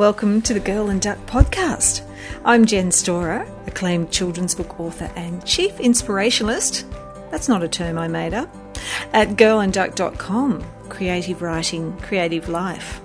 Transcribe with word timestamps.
Welcome 0.00 0.40
to 0.42 0.54
the 0.54 0.60
Girl 0.60 0.88
and 0.88 0.98
Duck 0.98 1.18
podcast. 1.26 2.00
I'm 2.42 2.64
Jen 2.64 2.90
Storer, 2.90 3.46
acclaimed 3.66 4.10
children's 4.10 4.54
book 4.54 4.80
author 4.80 5.10
and 5.14 5.44
chief 5.44 5.76
inspirationalist. 5.76 6.84
That's 7.30 7.50
not 7.50 7.62
a 7.62 7.68
term 7.68 7.98
I 7.98 8.08
made 8.08 8.32
up. 8.32 8.48
At 9.12 9.36
girlandduck.com, 9.36 10.64
creative 10.88 11.42
writing, 11.42 11.98
creative 11.98 12.48
life. 12.48 13.02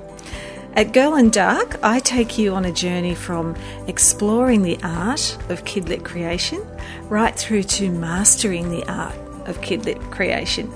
At 0.78 0.94
Girl 0.94 1.16
and 1.16 1.34
Duck, 1.34 1.76
I 1.84 2.00
take 2.00 2.38
you 2.38 2.54
on 2.54 2.64
a 2.64 2.72
journey 2.72 3.14
from 3.14 3.58
exploring 3.88 4.62
the 4.62 4.80
art 4.82 5.38
of 5.50 5.66
kidlit 5.66 6.06
creation 6.06 6.66
right 7.10 7.36
through 7.36 7.64
to 7.64 7.92
mastering 7.92 8.70
the 8.70 8.90
art 8.90 9.18
of 9.48 9.60
kidlit 9.60 10.00
creation. 10.12 10.72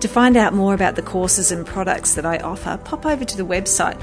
To 0.00 0.08
find 0.08 0.38
out 0.38 0.54
more 0.54 0.72
about 0.72 0.96
the 0.96 1.02
courses 1.02 1.52
and 1.52 1.66
products 1.66 2.14
that 2.14 2.24
I 2.24 2.38
offer, 2.38 2.80
pop 2.84 3.04
over 3.04 3.22
to 3.22 3.36
the 3.36 3.42
website 3.42 4.00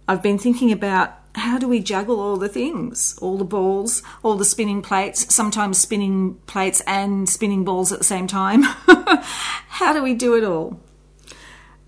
I've 0.06 0.22
been 0.22 0.38
thinking 0.38 0.70
about 0.70 1.14
how 1.34 1.58
do 1.58 1.68
we 1.68 1.80
juggle 1.80 2.20
all 2.20 2.36
the 2.36 2.48
things, 2.48 3.16
all 3.20 3.38
the 3.38 3.44
balls, 3.44 4.02
all 4.22 4.36
the 4.36 4.44
spinning 4.44 4.82
plates, 4.82 5.32
sometimes 5.32 5.78
spinning 5.78 6.34
plates 6.46 6.82
and 6.86 7.28
spinning 7.28 7.64
balls 7.64 7.92
at 7.92 7.98
the 7.98 8.04
same 8.04 8.26
time? 8.26 8.62
how 9.68 9.92
do 9.92 10.02
we 10.02 10.14
do 10.14 10.36
it 10.36 10.44
all? 10.44 10.80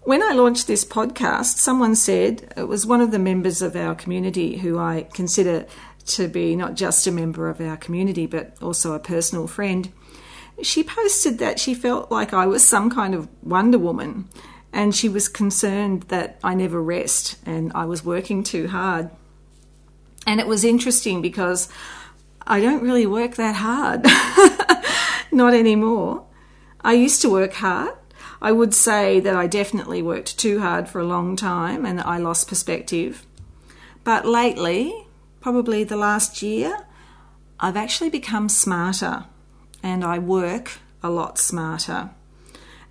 When 0.04 0.22
I 0.22 0.32
launched 0.32 0.66
this 0.66 0.84
podcast, 0.84 1.58
someone 1.58 1.94
said, 1.94 2.52
it 2.56 2.64
was 2.64 2.86
one 2.86 3.00
of 3.00 3.12
the 3.12 3.20
members 3.20 3.62
of 3.62 3.76
our 3.76 3.94
community 3.94 4.58
who 4.58 4.78
I 4.78 5.06
consider 5.12 5.66
to 6.06 6.28
be 6.28 6.56
not 6.56 6.74
just 6.74 7.06
a 7.06 7.12
member 7.12 7.48
of 7.48 7.60
our 7.60 7.76
community 7.76 8.26
but 8.26 8.56
also 8.62 8.92
a 8.92 8.98
personal 8.98 9.46
friend, 9.46 9.92
she 10.62 10.82
posted 10.82 11.38
that 11.38 11.58
she 11.58 11.74
felt 11.74 12.10
like 12.10 12.32
I 12.32 12.46
was 12.46 12.62
some 12.62 12.90
kind 12.90 13.14
of 13.14 13.28
Wonder 13.42 13.78
Woman 13.78 14.28
and 14.72 14.94
she 14.94 15.08
was 15.08 15.28
concerned 15.28 16.04
that 16.04 16.38
I 16.42 16.54
never 16.54 16.82
rest 16.82 17.36
and 17.44 17.72
I 17.74 17.84
was 17.84 18.04
working 18.04 18.42
too 18.42 18.68
hard. 18.68 19.10
And 20.26 20.40
it 20.40 20.46
was 20.46 20.64
interesting 20.64 21.20
because 21.20 21.68
I 22.46 22.60
don't 22.60 22.82
really 22.82 23.06
work 23.06 23.36
that 23.36 23.56
hard. 23.56 24.06
Not 25.32 25.54
anymore. 25.54 26.24
I 26.80 26.94
used 26.94 27.22
to 27.22 27.30
work 27.30 27.54
hard. 27.54 27.94
I 28.40 28.52
would 28.52 28.74
say 28.74 29.20
that 29.20 29.36
I 29.36 29.46
definitely 29.46 30.02
worked 30.02 30.38
too 30.38 30.60
hard 30.60 30.88
for 30.88 31.00
a 31.00 31.06
long 31.06 31.36
time 31.36 31.86
and 31.86 32.00
I 32.00 32.18
lost 32.18 32.48
perspective. 32.48 33.24
But 34.04 34.26
lately, 34.26 35.06
probably 35.42 35.84
the 35.84 35.96
last 35.96 36.40
year, 36.40 36.86
I've 37.60 37.76
actually 37.76 38.10
become 38.10 38.48
smarter 38.48 39.24
and 39.82 40.04
I 40.04 40.18
work 40.18 40.78
a 41.02 41.10
lot 41.10 41.36
smarter. 41.36 42.10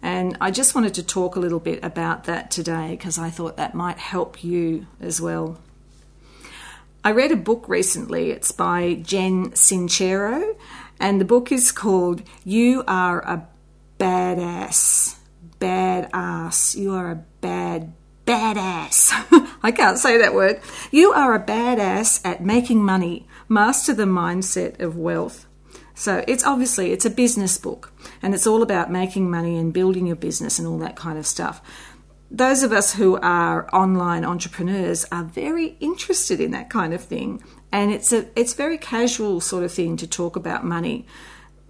And 0.01 0.38
I 0.41 0.51
just 0.51 0.75
wanted 0.75 0.94
to 0.95 1.03
talk 1.03 1.35
a 1.35 1.39
little 1.39 1.59
bit 1.59 1.84
about 1.84 2.25
that 2.25 2.51
today 2.51 2.91
because 2.91 3.17
I 3.17 3.29
thought 3.29 3.57
that 3.57 3.73
might 3.73 3.97
help 3.97 4.44
you 4.44 4.88
as 5.00 5.22
well. 5.22 5.59
I 7.03 7.12
read 7.12 7.31
a 7.31 7.38
book 7.38 7.67
recently, 7.67 8.31
it's 8.31 8.51
by 8.51 8.95
Jen 8.95 9.51
Sincero, 9.51 10.56
and 11.00 11.19
the 11.19 11.25
book 11.25 11.51
is 11.51 11.72
called 11.72 12.22
You 12.44 12.83
Are 12.88 13.22
a 13.22 13.47
Badass. 13.97 15.16
Badass. 15.59 16.75
You 16.75 16.94
are 16.94 17.12
a 17.12 17.23
bad 17.41 17.94
badass. 18.31 19.58
I 19.64 19.72
can't 19.72 19.97
say 19.97 20.18
that 20.18 20.34
word. 20.34 20.62
You 20.92 21.12
are 21.12 21.36
a 21.36 21.44
badass 21.44 22.22
at 22.25 22.44
making 22.44 22.84
money. 22.84 23.28
Master 23.50 23.94
the 23.94 24.06
mindset 24.06 24.80
of 24.80 24.97
wealth. 24.97 25.46
So 25.94 26.24
it's 26.28 26.44
obviously 26.44 26.92
it's 26.92 27.06
a 27.06 27.09
business 27.09 27.58
book 27.58 27.94
and 28.22 28.34
it's 28.34 28.47
all 28.47 28.64
about 28.64 28.92
making 28.92 29.30
money 29.30 29.58
and 29.58 29.74
building 29.74 30.08
your 30.08 30.16
business 30.16 30.58
and 30.58 30.68
all 30.68 30.80
that 30.80 30.96
kind 30.96 31.19
of 31.19 31.28
stuff. 31.28 31.62
Those 32.31 32.64
of 32.64 32.72
us 32.72 32.94
who 32.94 33.18
are 33.18 33.69
online 33.75 34.24
entrepreneurs 34.24 35.06
are 35.12 35.25
very 35.25 35.75
interested 35.81 36.40
in 36.40 36.52
that 36.52 36.69
kind 36.69 36.94
of 36.94 37.03
thing 37.03 37.44
and 37.72 37.92
it's 37.92 38.13
a 38.13 38.28
it's 38.40 38.53
very 38.53 38.78
casual 38.78 39.42
sort 39.42 39.63
of 39.63 39.72
thing 39.72 39.98
to 39.98 40.08
talk 40.08 40.36
about 40.36 40.63
money. 40.63 41.06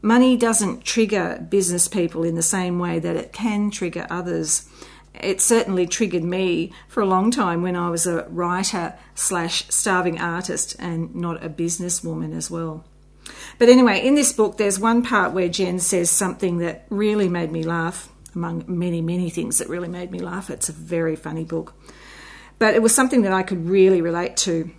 Money 0.04 0.38
doesn't 0.38 0.86
trigger 0.86 1.46
business 1.50 1.88
people 1.88 2.24
in 2.24 2.36
the 2.36 2.42
same 2.42 2.80
way 2.80 3.00
that 3.00 3.16
it 3.16 3.34
can 3.34 3.70
trigger 3.70 4.06
others 4.10 4.70
it 5.14 5.42
certainly 5.42 5.86
triggered 5.88 6.24
me 6.24 6.72
for 6.88 7.02
a 7.02 7.06
long 7.06 7.32
time 7.32 7.62
when 7.62 7.76
I 7.76 7.90
was 7.90 8.08
a 8.08 8.28
writer 8.30 8.96
slash 9.14 9.68
starving 9.70 10.20
artist 10.20 10.76
and 10.80 11.14
not 11.16 11.44
a 11.44 11.50
businesswoman 11.50 12.36
as 12.36 12.50
well. 12.50 12.86
But 13.60 13.70
anyway, 13.70 14.06
in 14.06 14.16
this 14.16 14.34
book, 14.34 14.58
there's 14.58 14.80
one 14.80 15.04
part 15.04 15.34
where 15.34 15.50
Jen 15.50 15.80
says 15.80 16.10
something 16.10 16.58
that 16.60 16.86
really 16.90 17.30
made 17.30 17.52
me 17.52 17.64
laugh, 17.64 18.10
among 18.34 18.64
many, 18.68 19.02
many 19.02 19.30
things 19.30 19.58
that 19.58 19.70
really 19.70 19.88
made 19.88 20.12
me 20.12 20.20
laugh. 20.20 20.50
It's 20.50 20.70
a 20.70 20.74
very 20.74 21.16
funny 21.16 21.44
book. 21.44 21.74
But 22.58 22.74
it 22.74 22.82
was 22.82 22.96
something 22.96 23.22
that 23.24 23.34
I 23.34 23.44
could 23.44 23.68
really 23.68 24.02
relate 24.02 24.38
to. 24.38 24.72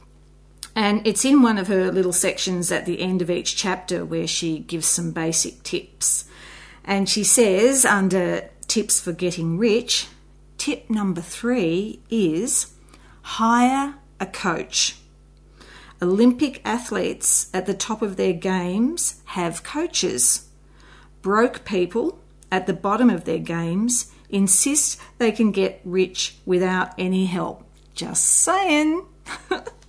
And 0.75 1.07
it's 1.07 1.25
in 1.25 1.43
one 1.43 1.59
of 1.59 1.69
her 1.69 1.93
little 1.93 2.13
sections 2.13 2.73
at 2.73 2.87
the 2.87 3.01
end 3.01 3.21
of 3.21 3.31
each 3.31 3.57
chapter 3.57 4.05
where 4.05 4.27
she 4.27 4.61
gives 4.61 4.87
some 4.87 5.11
basic 5.13 5.63
tips. 5.63 6.25
And 6.85 7.09
she 7.09 7.25
says, 7.25 7.85
under 7.85 8.49
tips 8.67 8.99
for 8.99 9.13
getting 9.13 9.59
rich, 9.59 10.09
tip 10.63 10.89
number 10.89 11.21
three 11.21 11.99
is 12.09 12.73
hire 13.23 13.97
a 14.21 14.27
coach. 14.27 14.97
Olympic 16.01 16.63
athletes 16.65 17.51
at 17.53 17.67
the 17.67 17.75
top 17.75 18.01
of 18.01 18.15
their 18.15 18.33
games 18.33 19.21
have 19.25 19.65
coaches. 19.65 20.49
Broke 21.21 21.65
people 21.65 22.21
at 22.53 22.69
the 22.69 22.73
bottom 22.73 23.11
of 23.11 23.25
their 23.25 23.41
games 23.41 24.13
insist 24.31 25.01
they 25.19 25.33
can 25.33 25.51
get 25.51 25.81
rich 25.85 26.37
without 26.47 26.91
any 26.97 27.27
help. 27.27 27.65
Just 27.95 28.23
saying. 28.25 29.05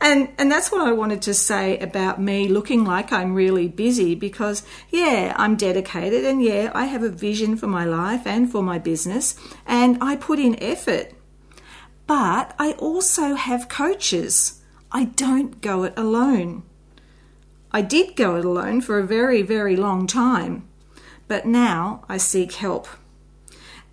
And 0.00 0.30
and 0.38 0.50
that's 0.50 0.72
what 0.72 0.80
I 0.80 0.92
wanted 0.92 1.20
to 1.22 1.34
say 1.34 1.78
about 1.78 2.20
me 2.20 2.48
looking 2.48 2.84
like 2.84 3.12
I'm 3.12 3.34
really 3.34 3.68
busy 3.68 4.14
because 4.14 4.62
yeah, 4.88 5.34
I'm 5.36 5.56
dedicated 5.56 6.24
and 6.24 6.42
yeah, 6.42 6.70
I 6.74 6.86
have 6.86 7.02
a 7.02 7.10
vision 7.10 7.56
for 7.56 7.66
my 7.66 7.84
life 7.84 8.26
and 8.26 8.50
for 8.50 8.62
my 8.62 8.78
business 8.78 9.36
and 9.66 9.98
I 10.00 10.16
put 10.16 10.38
in 10.38 10.60
effort. 10.62 11.12
But 12.06 12.54
I 12.58 12.72
also 12.72 13.34
have 13.34 13.68
coaches. 13.68 14.62
I 14.90 15.04
don't 15.04 15.60
go 15.60 15.84
it 15.84 15.92
alone. 15.96 16.62
I 17.70 17.82
did 17.82 18.16
go 18.16 18.36
it 18.36 18.44
alone 18.44 18.80
for 18.80 18.98
a 18.98 19.06
very, 19.06 19.42
very 19.42 19.76
long 19.76 20.06
time, 20.08 20.66
but 21.28 21.46
now 21.46 22.04
I 22.08 22.16
seek 22.16 22.54
help. 22.54 22.88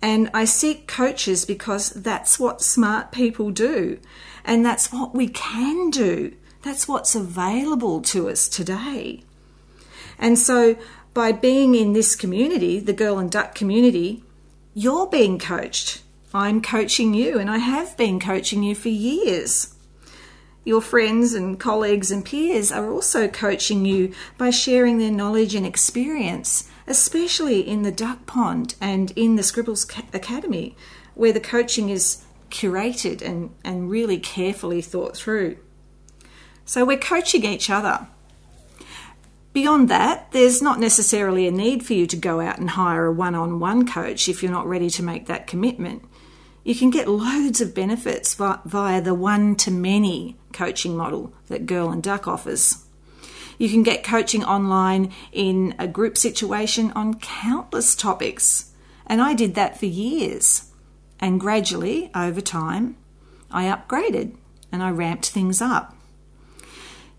And 0.00 0.30
I 0.32 0.44
seek 0.44 0.86
coaches 0.86 1.44
because 1.44 1.90
that's 1.90 2.38
what 2.38 2.62
smart 2.62 3.10
people 3.10 3.50
do. 3.50 3.98
And 4.44 4.64
that's 4.64 4.92
what 4.92 5.14
we 5.14 5.28
can 5.28 5.90
do. 5.90 6.34
That's 6.62 6.86
what's 6.86 7.14
available 7.14 8.00
to 8.02 8.28
us 8.28 8.48
today. 8.48 9.22
And 10.18 10.38
so, 10.38 10.76
by 11.14 11.32
being 11.32 11.74
in 11.74 11.92
this 11.92 12.14
community, 12.14 12.78
the 12.78 12.92
Girl 12.92 13.18
and 13.18 13.30
Duck 13.30 13.54
community, 13.54 14.22
you're 14.74 15.06
being 15.06 15.38
coached. 15.38 16.02
I'm 16.34 16.60
coaching 16.60 17.14
you, 17.14 17.38
and 17.38 17.50
I 17.50 17.58
have 17.58 17.96
been 17.96 18.20
coaching 18.20 18.62
you 18.62 18.74
for 18.74 18.90
years. 18.90 19.74
Your 20.68 20.82
friends 20.82 21.32
and 21.32 21.58
colleagues 21.58 22.10
and 22.10 22.22
peers 22.22 22.70
are 22.70 22.92
also 22.92 23.26
coaching 23.26 23.86
you 23.86 24.12
by 24.36 24.50
sharing 24.50 24.98
their 24.98 25.10
knowledge 25.10 25.54
and 25.54 25.64
experience 25.64 26.68
especially 26.86 27.66
in 27.66 27.84
the 27.84 27.90
duck 27.90 28.26
pond 28.26 28.74
and 28.78 29.10
in 29.12 29.36
the 29.36 29.42
Scribbles 29.42 29.86
Academy, 30.12 30.76
where 31.14 31.32
the 31.32 31.40
coaching 31.40 31.88
is 31.88 32.22
curated 32.50 33.22
and, 33.22 33.48
and 33.64 33.90
really 33.90 34.18
carefully 34.18 34.82
thought 34.82 35.16
through. 35.16 35.56
So 36.66 36.84
we're 36.84 36.98
coaching 36.98 37.46
each 37.46 37.70
other. 37.70 38.06
Beyond 39.54 39.88
that, 39.88 40.32
there's 40.32 40.60
not 40.60 40.78
necessarily 40.78 41.46
a 41.46 41.50
need 41.50 41.82
for 41.82 41.94
you 41.94 42.06
to 42.06 42.16
go 42.16 42.40
out 42.42 42.58
and 42.58 42.68
hire 42.68 43.06
a 43.06 43.12
one 43.12 43.34
on 43.34 43.58
one 43.58 43.86
coach 43.86 44.28
if 44.28 44.42
you're 44.42 44.52
not 44.52 44.66
ready 44.66 44.90
to 44.90 45.02
make 45.02 45.28
that 45.28 45.46
commitment. 45.46 46.04
You 46.62 46.74
can 46.74 46.90
get 46.90 47.08
loads 47.08 47.62
of 47.62 47.74
benefits 47.74 48.34
via 48.34 49.00
the 49.00 49.14
one 49.14 49.56
to 49.56 49.70
many 49.70 50.37
coaching 50.52 50.96
model 50.96 51.32
that 51.46 51.66
Girl 51.66 51.90
and 51.90 52.02
Duck 52.02 52.26
offers. 52.26 52.84
You 53.58 53.68
can 53.68 53.82
get 53.82 54.04
coaching 54.04 54.44
online 54.44 55.12
in 55.32 55.74
a 55.78 55.88
group 55.88 56.16
situation 56.16 56.92
on 56.92 57.18
countless 57.18 57.96
topics. 57.96 58.72
And 59.06 59.20
I 59.20 59.34
did 59.34 59.54
that 59.54 59.78
for 59.78 59.86
years. 59.86 60.70
And 61.18 61.40
gradually, 61.40 62.10
over 62.14 62.40
time, 62.40 62.96
I 63.50 63.64
upgraded 63.64 64.36
and 64.70 64.82
I 64.82 64.90
ramped 64.90 65.30
things 65.30 65.60
up. 65.60 65.96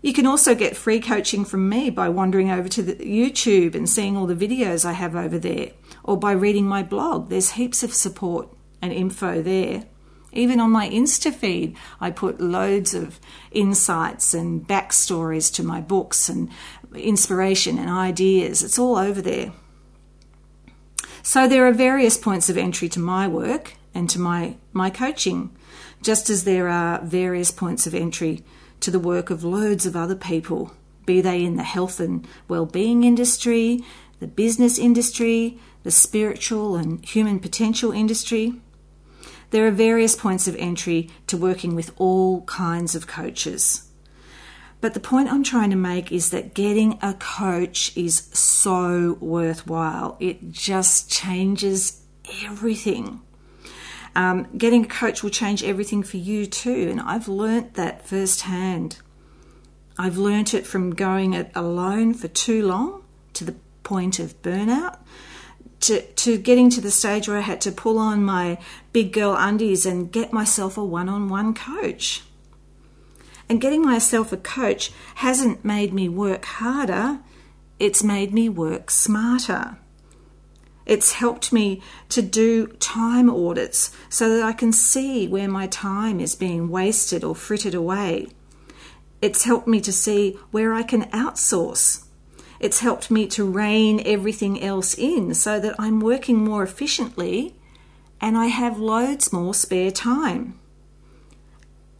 You 0.02 0.14
can 0.14 0.24
also 0.24 0.54
get 0.54 0.78
free 0.78 1.00
coaching 1.00 1.44
from 1.44 1.68
me 1.68 1.90
by 1.90 2.08
wandering 2.08 2.50
over 2.50 2.68
to 2.70 2.82
the 2.82 2.94
YouTube 2.94 3.74
and 3.74 3.86
seeing 3.86 4.16
all 4.16 4.26
the 4.26 4.34
videos 4.34 4.86
I 4.86 4.92
have 4.92 5.14
over 5.14 5.38
there, 5.38 5.72
or 6.02 6.16
by 6.16 6.32
reading 6.32 6.66
my 6.66 6.82
blog. 6.82 7.28
There's 7.28 7.50
heaps 7.50 7.82
of 7.82 7.92
support 7.92 8.48
and 8.80 8.94
info 8.94 9.42
there. 9.42 9.84
Even 10.32 10.60
on 10.60 10.70
my 10.70 10.88
Insta 10.88 11.32
feed, 11.32 11.76
I 12.00 12.10
put 12.10 12.40
loads 12.40 12.94
of 12.94 13.18
insights 13.50 14.32
and 14.32 14.66
backstories 14.66 15.52
to 15.54 15.62
my 15.62 15.80
books 15.80 16.28
and 16.28 16.48
inspiration 16.94 17.78
and 17.78 17.90
ideas. 17.90 18.62
It's 18.62 18.78
all 18.78 18.96
over 18.96 19.20
there. 19.20 19.52
So 21.22 21.48
there 21.48 21.66
are 21.66 21.72
various 21.72 22.16
points 22.16 22.48
of 22.48 22.56
entry 22.56 22.88
to 22.90 23.00
my 23.00 23.28
work 23.28 23.74
and 23.94 24.08
to 24.10 24.20
my, 24.20 24.56
my 24.72 24.88
coaching, 24.90 25.54
just 26.02 26.30
as 26.30 26.44
there 26.44 26.68
are 26.68 27.00
various 27.02 27.50
points 27.50 27.86
of 27.86 27.94
entry 27.94 28.44
to 28.80 28.90
the 28.90 28.98
work 28.98 29.30
of 29.30 29.44
loads 29.44 29.84
of 29.84 29.96
other 29.96 30.14
people, 30.14 30.72
be 31.04 31.20
they 31.20 31.44
in 31.44 31.56
the 31.56 31.62
health 31.62 32.00
and 32.00 32.26
well-being 32.48 33.04
industry, 33.04 33.84
the 34.20 34.26
business 34.26 34.78
industry, 34.78 35.58
the 35.82 35.90
spiritual 35.90 36.76
and 36.76 37.04
human 37.04 37.40
potential 37.40 37.92
industry. 37.92 38.54
There 39.50 39.66
are 39.66 39.72
various 39.72 40.14
points 40.14 40.46
of 40.46 40.56
entry 40.56 41.10
to 41.26 41.36
working 41.36 41.74
with 41.74 41.92
all 41.96 42.42
kinds 42.42 42.94
of 42.94 43.06
coaches. 43.06 43.88
But 44.80 44.94
the 44.94 45.00
point 45.00 45.30
I'm 45.30 45.42
trying 45.42 45.70
to 45.70 45.76
make 45.76 46.10
is 46.10 46.30
that 46.30 46.54
getting 46.54 46.98
a 47.02 47.14
coach 47.14 47.94
is 47.96 48.28
so 48.32 49.18
worthwhile. 49.20 50.16
It 50.20 50.50
just 50.50 51.10
changes 51.10 52.00
everything. 52.44 53.20
Um, 54.16 54.48
getting 54.56 54.84
a 54.84 54.88
coach 54.88 55.22
will 55.22 55.30
change 55.30 55.62
everything 55.62 56.02
for 56.02 56.16
you 56.16 56.46
too, 56.46 56.88
and 56.90 57.00
I've 57.00 57.28
learnt 57.28 57.74
that 57.74 58.06
firsthand. 58.06 58.98
I've 59.98 60.16
learnt 60.16 60.54
it 60.54 60.66
from 60.66 60.94
going 60.94 61.34
it 61.34 61.50
alone 61.54 62.14
for 62.14 62.28
too 62.28 62.66
long 62.66 63.04
to 63.34 63.44
the 63.44 63.54
point 63.82 64.18
of 64.18 64.40
burnout 64.42 64.98
to, 65.80 66.02
to 66.02 66.38
getting 66.38 66.70
to 66.70 66.80
the 66.80 66.90
stage 66.90 67.28
where 67.28 67.38
I 67.38 67.42
had 67.42 67.60
to 67.62 67.72
pull 67.72 67.98
on 67.98 68.22
my 68.22 68.58
big 68.92 69.12
girl 69.12 69.34
undies 69.36 69.86
and 69.86 70.12
get 70.12 70.32
myself 70.32 70.76
a 70.76 70.84
one 70.84 71.08
on 71.08 71.28
one 71.28 71.54
coach. 71.54 72.22
And 73.48 73.60
getting 73.60 73.82
myself 73.82 74.32
a 74.32 74.36
coach 74.36 74.92
hasn't 75.16 75.64
made 75.64 75.92
me 75.92 76.08
work 76.08 76.44
harder, 76.44 77.20
it's 77.78 78.04
made 78.04 78.32
me 78.32 78.48
work 78.48 78.90
smarter. 78.90 79.78
It's 80.86 81.12
helped 81.12 81.52
me 81.52 81.82
to 82.10 82.20
do 82.20 82.66
time 82.66 83.30
audits 83.30 83.94
so 84.08 84.36
that 84.36 84.44
I 84.44 84.52
can 84.52 84.72
see 84.72 85.26
where 85.28 85.48
my 85.48 85.66
time 85.66 86.20
is 86.20 86.34
being 86.34 86.68
wasted 86.68 87.24
or 87.24 87.34
frittered 87.34 87.74
away. 87.74 88.28
It's 89.22 89.44
helped 89.44 89.68
me 89.68 89.80
to 89.80 89.92
see 89.92 90.38
where 90.50 90.72
I 90.72 90.82
can 90.82 91.04
outsource 91.10 92.04
it's 92.60 92.80
helped 92.80 93.10
me 93.10 93.26
to 93.28 93.50
rein 93.50 94.02
everything 94.04 94.62
else 94.62 94.94
in 94.94 95.34
so 95.34 95.58
that 95.58 95.74
I'm 95.78 95.98
working 95.98 96.44
more 96.44 96.62
efficiently 96.62 97.54
and 98.20 98.36
I 98.36 98.46
have 98.46 98.78
loads 98.78 99.32
more 99.32 99.54
spare 99.54 99.90
time. 99.90 100.58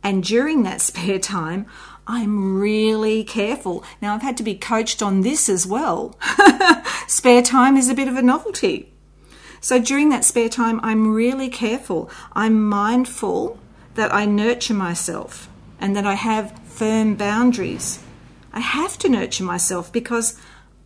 And 0.02 0.22
during 0.22 0.62
that 0.62 0.80
spare 0.90 1.18
time, 1.18 1.66
I'm 2.06 2.58
really 2.58 3.24
careful. 3.24 3.84
Now, 4.02 4.14
I've 4.14 4.22
had 4.22 4.36
to 4.38 4.42
be 4.42 4.54
coached 4.54 5.02
on 5.02 5.20
this 5.20 5.48
as 5.48 5.66
well. 5.66 6.18
spare 7.06 7.42
time 7.42 7.76
is 7.76 7.88
a 7.88 7.94
bit 7.94 8.08
of 8.08 8.16
a 8.16 8.22
novelty. 8.22 8.92
So, 9.60 9.78
during 9.78 10.08
that 10.08 10.24
spare 10.24 10.48
time, 10.48 10.80
I'm 10.82 11.12
really 11.14 11.48
careful. 11.48 12.10
I'm 12.32 12.68
mindful 12.68 13.58
that 13.94 14.12
I 14.12 14.24
nurture 14.24 14.74
myself 14.74 15.48
and 15.78 15.94
that 15.94 16.06
I 16.06 16.14
have 16.14 16.58
firm 16.64 17.14
boundaries. 17.14 18.00
I 18.52 18.60
have 18.60 18.98
to 18.98 19.08
nurture 19.08 19.44
myself 19.44 19.92
because 19.92 20.40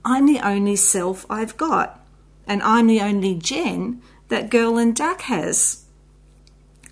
I'm 0.05 0.27
the 0.27 0.41
only 0.41 0.77
self 0.77 1.25
I've 1.31 1.57
got, 1.57 2.01
and 2.47 2.63
I'm 2.63 2.87
the 2.87 3.01
only 3.01 3.35
Jen 3.35 4.03
that 4.29 4.51
Girl 4.51 4.79
and 4.79 4.95
Duck 4.95 5.23
has. 5.23 5.85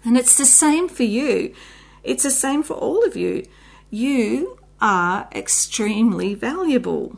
And 0.04 0.16
it's 0.16 0.36
the 0.36 0.46
same 0.46 0.88
for 0.88 1.04
you. 1.04 1.54
It's 2.02 2.24
the 2.24 2.30
same 2.30 2.62
for 2.62 2.74
all 2.74 3.04
of 3.04 3.16
you. 3.16 3.46
You 3.90 4.58
are 4.80 5.28
extremely 5.32 6.34
valuable. 6.34 7.16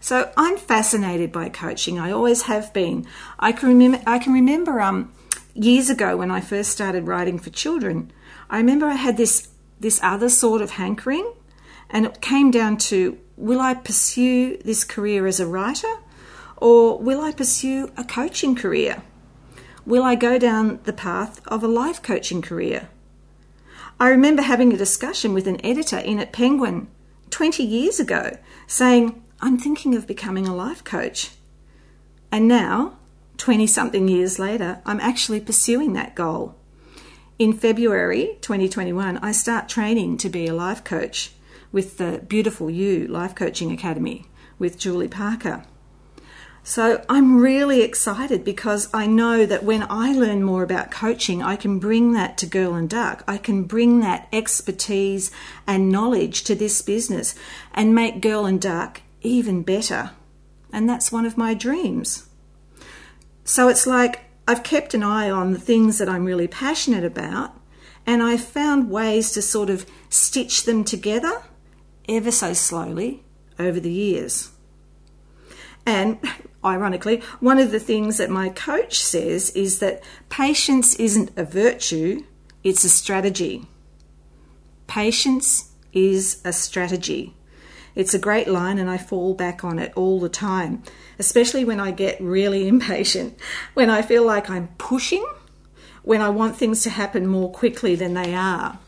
So 0.00 0.32
I'm 0.36 0.58
fascinated 0.58 1.32
by 1.32 1.48
coaching. 1.48 1.98
I 1.98 2.10
always 2.10 2.42
have 2.42 2.72
been. 2.74 3.06
I 3.38 3.52
can 3.52 3.68
remember. 3.68 4.02
I 4.06 4.18
can 4.18 4.32
remember 4.32 4.80
um, 4.80 5.12
years 5.54 5.88
ago 5.88 6.16
when 6.16 6.30
I 6.30 6.40
first 6.40 6.70
started 6.70 7.06
writing 7.06 7.38
for 7.38 7.50
children. 7.50 8.12
I 8.50 8.58
remember 8.58 8.86
I 8.86 8.96
had 8.96 9.16
this 9.16 9.48
this 9.80 10.00
other 10.02 10.28
sort 10.28 10.60
of 10.60 10.72
hankering, 10.72 11.32
and 11.94 12.04
it 12.04 12.20
came 12.20 12.50
down 12.50 12.76
to 12.76 13.16
will 13.36 13.60
I 13.60 13.72
pursue 13.72 14.58
this 14.58 14.82
career 14.82 15.26
as 15.26 15.38
a 15.38 15.46
writer 15.46 15.94
or 16.56 16.98
will 16.98 17.20
I 17.20 17.30
pursue 17.30 17.92
a 17.96 18.02
coaching 18.02 18.56
career? 18.56 19.02
Will 19.86 20.02
I 20.02 20.16
go 20.16 20.36
down 20.36 20.80
the 20.84 20.92
path 20.92 21.40
of 21.46 21.62
a 21.62 21.68
life 21.68 22.02
coaching 22.02 22.42
career? 22.42 22.88
I 24.00 24.08
remember 24.08 24.42
having 24.42 24.72
a 24.72 24.76
discussion 24.76 25.34
with 25.34 25.46
an 25.46 25.64
editor 25.64 25.98
in 25.98 26.18
at 26.18 26.32
Penguin 26.32 26.88
20 27.30 27.62
years 27.62 28.00
ago 28.00 28.38
saying, 28.66 29.22
I'm 29.40 29.56
thinking 29.56 29.94
of 29.94 30.06
becoming 30.06 30.48
a 30.48 30.54
life 30.54 30.82
coach. 30.82 31.30
And 32.32 32.48
now, 32.48 32.98
20 33.36 33.68
something 33.68 34.08
years 34.08 34.40
later, 34.40 34.80
I'm 34.84 35.00
actually 35.00 35.40
pursuing 35.40 35.92
that 35.92 36.16
goal. 36.16 36.56
In 37.38 37.52
February 37.52 38.38
2021, 38.40 39.18
I 39.18 39.30
start 39.30 39.68
training 39.68 40.16
to 40.18 40.28
be 40.28 40.48
a 40.48 40.54
life 40.54 40.82
coach 40.82 41.34
with 41.74 41.98
the 41.98 42.22
Beautiful 42.28 42.70
You 42.70 43.08
Life 43.08 43.34
Coaching 43.34 43.72
Academy 43.72 44.26
with 44.60 44.78
Julie 44.78 45.08
Parker. 45.08 45.64
So 46.62 47.04
I'm 47.08 47.40
really 47.40 47.82
excited 47.82 48.44
because 48.44 48.88
I 48.94 49.08
know 49.08 49.44
that 49.44 49.64
when 49.64 49.84
I 49.90 50.12
learn 50.12 50.44
more 50.44 50.62
about 50.62 50.92
coaching, 50.92 51.42
I 51.42 51.56
can 51.56 51.80
bring 51.80 52.12
that 52.12 52.38
to 52.38 52.46
Girl 52.46 52.74
and 52.74 52.88
Duck. 52.88 53.24
I 53.26 53.38
can 53.38 53.64
bring 53.64 53.98
that 54.00 54.28
expertise 54.32 55.32
and 55.66 55.90
knowledge 55.90 56.44
to 56.44 56.54
this 56.54 56.80
business 56.80 57.34
and 57.74 57.92
make 57.92 58.20
Girl 58.22 58.46
and 58.46 58.62
Duck 58.62 59.02
even 59.20 59.64
better. 59.64 60.12
And 60.72 60.88
that's 60.88 61.10
one 61.10 61.26
of 61.26 61.36
my 61.36 61.54
dreams. 61.54 62.28
So 63.44 63.66
it's 63.68 63.86
like 63.86 64.20
I've 64.46 64.62
kept 64.62 64.94
an 64.94 65.02
eye 65.02 65.28
on 65.28 65.52
the 65.52 65.58
things 65.58 65.98
that 65.98 66.08
I'm 66.08 66.24
really 66.24 66.48
passionate 66.48 67.04
about 67.04 67.58
and 68.06 68.22
I've 68.22 68.44
found 68.44 68.90
ways 68.92 69.32
to 69.32 69.42
sort 69.42 69.70
of 69.70 69.86
stitch 70.08 70.62
them 70.62 70.84
together 70.84 71.42
ever 72.08 72.30
so 72.30 72.52
slowly 72.52 73.22
over 73.58 73.80
the 73.80 73.92
years. 73.92 74.50
And 75.86 76.18
ironically, 76.64 77.22
one 77.40 77.58
of 77.58 77.70
the 77.70 77.80
things 77.80 78.16
that 78.16 78.30
my 78.30 78.48
coach 78.48 79.02
says 79.02 79.50
is 79.50 79.80
that 79.80 80.02
patience 80.28 80.94
isn't 80.96 81.30
a 81.36 81.44
virtue, 81.44 82.24
it's 82.62 82.84
a 82.84 82.88
strategy. 82.88 83.66
Patience 84.86 85.72
is 85.92 86.40
a 86.44 86.52
strategy. 86.52 87.34
It's 87.94 88.14
a 88.14 88.18
great 88.18 88.48
line, 88.48 88.78
and 88.78 88.90
I 88.90 88.98
fall 88.98 89.34
back 89.34 89.62
on 89.62 89.78
it 89.78 89.92
all 89.94 90.18
the 90.18 90.28
time, 90.28 90.82
especially 91.18 91.64
when 91.64 91.78
I 91.78 91.90
get 91.90 92.20
really 92.20 92.66
impatient, 92.74 93.38
when 93.74 93.90
I 93.90 94.02
feel 94.02 94.24
like 94.24 94.50
I'm 94.50 94.68
pushing, 94.78 95.24
when 96.02 96.20
I 96.20 96.30
want 96.30 96.56
things 96.56 96.82
to 96.82 96.90
happen 96.90 97.26
more 97.26 97.50
quickly 97.52 97.94
than 97.94 98.14
they 98.14 98.34
are. 98.34 98.78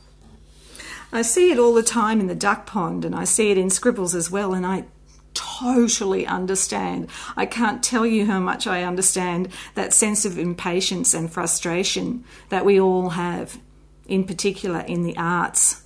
I 1.16 1.22
see 1.22 1.50
it 1.50 1.58
all 1.58 1.72
the 1.72 1.82
time 1.82 2.20
in 2.20 2.26
the 2.26 2.34
duck 2.34 2.66
pond 2.66 3.02
and 3.02 3.14
I 3.14 3.24
see 3.24 3.50
it 3.50 3.56
in 3.56 3.70
scribbles 3.70 4.14
as 4.14 4.30
well, 4.30 4.52
and 4.52 4.66
I 4.66 4.84
totally 5.32 6.26
understand. 6.26 7.08
I 7.38 7.46
can't 7.46 7.82
tell 7.82 8.04
you 8.04 8.26
how 8.26 8.38
much 8.38 8.66
I 8.66 8.82
understand 8.82 9.48
that 9.76 9.94
sense 9.94 10.26
of 10.26 10.38
impatience 10.38 11.14
and 11.14 11.32
frustration 11.32 12.22
that 12.50 12.66
we 12.66 12.78
all 12.78 13.08
have, 13.10 13.58
in 14.06 14.24
particular 14.24 14.80
in 14.80 15.04
the 15.04 15.16
arts. 15.16 15.84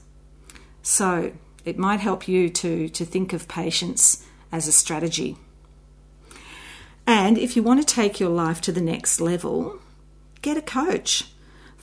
So 0.83 1.33
it 1.65 1.79
might 1.79 2.01
help 2.01 2.27
you 2.27 2.51
to, 2.51 2.89
to 2.89 3.05
think 3.05 3.33
of 3.33 3.47
patience 3.47 4.27
as 4.51 4.67
a 4.67 4.73
strategy. 4.73 5.37
And 7.07 7.39
if 7.39 7.55
you 7.55 7.63
want 7.63 7.87
to 7.87 7.95
take 7.95 8.19
your 8.19 8.31
life 8.31 8.61
to 8.63 8.73
the 8.73 8.81
next 8.81 9.21
level, 9.21 9.79
get 10.43 10.57
a 10.57 10.63
coach. 10.63 11.27